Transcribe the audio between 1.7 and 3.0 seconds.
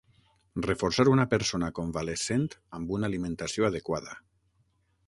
convalescent amb